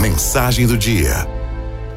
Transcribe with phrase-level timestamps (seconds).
[0.00, 1.26] Mensagem do dia.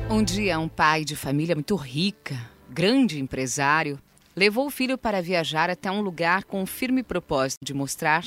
[0.09, 3.99] Um dia, um pai de família muito rica, grande empresário,
[4.35, 8.25] levou o filho para viajar até um lugar com o firme propósito de mostrar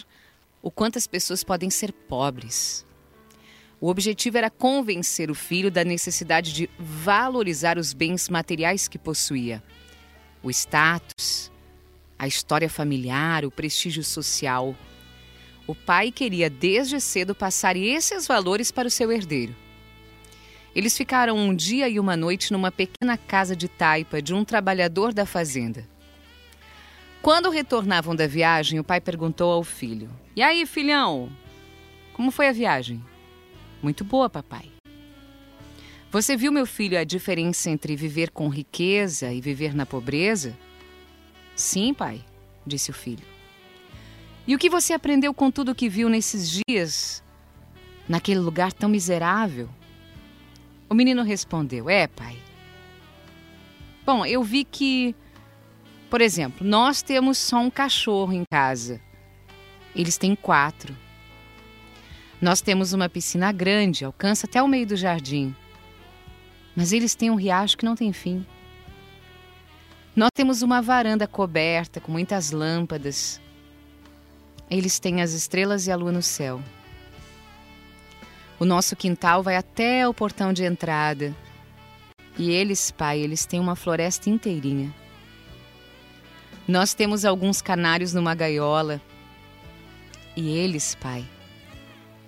[0.62, 2.84] o quanto as pessoas podem ser pobres.
[3.80, 9.62] O objetivo era convencer o filho da necessidade de valorizar os bens materiais que possuía,
[10.42, 11.52] o status,
[12.18, 14.74] a história familiar, o prestígio social.
[15.68, 19.54] O pai queria desde cedo passar esses valores para o seu herdeiro.
[20.74, 25.12] Eles ficaram um dia e uma noite numa pequena casa de taipa de um trabalhador
[25.12, 25.86] da fazenda.
[27.20, 31.30] Quando retornavam da viagem, o pai perguntou ao filho: E aí, filhão?
[32.14, 33.04] Como foi a viagem?
[33.82, 34.70] Muito boa, papai.
[36.10, 40.56] Você viu, meu filho, a diferença entre viver com riqueza e viver na pobreza?
[41.54, 42.24] Sim, pai,
[42.66, 43.37] disse o filho.
[44.48, 47.22] E o que você aprendeu com tudo o que viu nesses dias,
[48.08, 49.68] naquele lugar tão miserável?
[50.88, 52.38] O menino respondeu: É, pai.
[54.06, 55.14] Bom, eu vi que,
[56.08, 59.02] por exemplo, nós temos só um cachorro em casa.
[59.94, 60.96] Eles têm quatro.
[62.40, 65.54] Nós temos uma piscina grande, alcança até o meio do jardim.
[66.74, 68.46] Mas eles têm um riacho que não tem fim.
[70.16, 73.42] Nós temos uma varanda coberta com muitas lâmpadas.
[74.70, 76.60] Eles têm as estrelas e a lua no céu.
[78.58, 81.34] O nosso quintal vai até o portão de entrada.
[82.36, 84.94] E eles, pai, eles têm uma floresta inteirinha.
[86.66, 89.00] Nós temos alguns canários numa gaiola.
[90.36, 91.24] E eles, pai,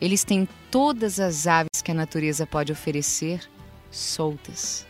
[0.00, 3.48] eles têm todas as aves que a natureza pode oferecer
[3.90, 4.86] soltas.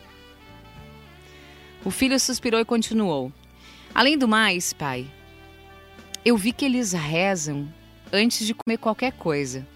[1.84, 3.32] O filho suspirou e continuou:
[3.94, 5.10] Além do mais, pai,
[6.24, 7.66] eu vi que eles rezam
[8.12, 9.66] antes de comer qualquer coisa.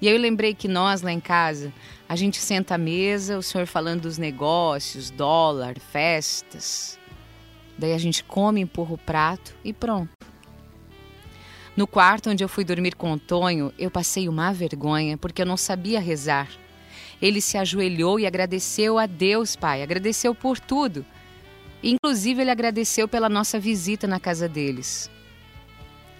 [0.00, 1.72] E aí eu lembrei que nós lá em casa,
[2.08, 6.98] a gente senta à mesa, o senhor falando dos negócios, dólar, festas.
[7.76, 10.10] Daí a gente come, empurra o prato e pronto.
[11.76, 15.46] No quarto onde eu fui dormir com o Tonho, eu passei uma vergonha porque eu
[15.46, 16.48] não sabia rezar.
[17.22, 21.04] Ele se ajoelhou e agradeceu a Deus, Pai, agradeceu por tudo.
[21.82, 25.10] Inclusive, ele agradeceu pela nossa visita na casa deles.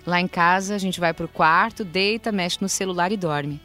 [0.07, 3.61] Lá em casa, a gente vai para o quarto, deita, mexe no celular e dorme.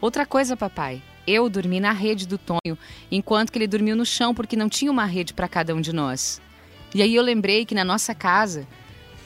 [0.00, 2.78] Outra coisa, papai, eu dormi na rede do Tonho,
[3.10, 5.92] enquanto que ele dormiu no chão porque não tinha uma rede para cada um de
[5.92, 6.40] nós.
[6.94, 8.66] E aí eu lembrei que na nossa casa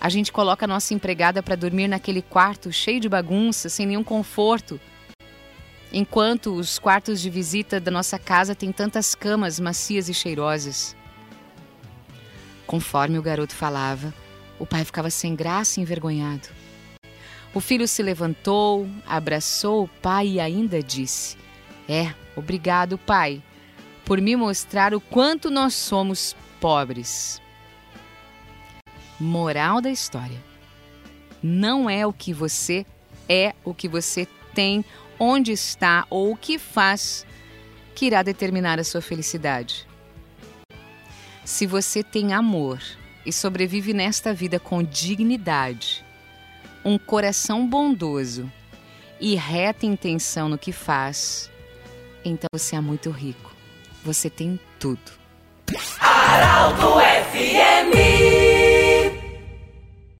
[0.00, 4.02] a gente coloca a nossa empregada para dormir naquele quarto cheio de bagunça, sem nenhum
[4.02, 4.80] conforto.
[5.92, 10.96] Enquanto os quartos de visita da nossa casa têm tantas camas macias e cheirosas.
[12.66, 14.12] Conforme o garoto falava,
[14.62, 16.48] o pai ficava sem graça e envergonhado.
[17.52, 21.36] O filho se levantou, abraçou o pai e ainda disse:
[21.88, 23.42] É, obrigado, pai,
[24.04, 27.42] por me mostrar o quanto nós somos pobres.
[29.18, 30.38] Moral da história:
[31.42, 32.86] Não é o que você
[33.28, 34.84] é, o que você tem,
[35.18, 37.26] onde está ou o que faz
[37.96, 39.88] que irá determinar a sua felicidade.
[41.44, 42.80] Se você tem amor
[43.24, 46.04] e sobrevive nesta vida com dignidade,
[46.84, 48.50] um coração bondoso
[49.20, 51.50] e reta intenção no que faz,
[52.24, 53.54] então você é muito rico.
[54.04, 55.12] Você tem tudo.
[57.00, 58.41] FMI